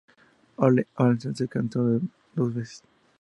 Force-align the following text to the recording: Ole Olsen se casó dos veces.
Ole 0.57 0.87
Olsen 0.97 1.35
se 1.35 1.47
casó 1.47 2.01
dos 2.35 2.53
veces. 2.55 2.81